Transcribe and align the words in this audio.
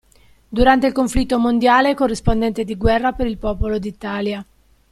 Durante 0.49 0.87
il 0.87 0.93
conflitto 0.93 1.37
mondiale 1.37 1.91
è 1.91 1.93
corrispondente 1.93 2.63
di 2.63 2.75
guerra 2.75 3.11
per 3.11 3.27
il 3.27 3.37
Popolo 3.37 3.77
d'Italia. 3.77 4.43